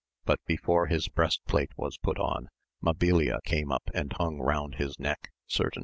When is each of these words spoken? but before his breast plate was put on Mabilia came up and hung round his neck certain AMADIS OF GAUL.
but 0.25 0.39
before 0.47 0.87
his 0.87 1.07
breast 1.07 1.39
plate 1.45 1.69
was 1.77 1.99
put 1.99 2.17
on 2.17 2.47
Mabilia 2.83 3.37
came 3.45 3.71
up 3.71 3.83
and 3.93 4.11
hung 4.13 4.39
round 4.39 4.75
his 4.75 4.97
neck 4.99 5.29
certain 5.45 5.65
AMADIS 5.65 5.69
OF 5.69 5.73
GAUL. 5.75 5.79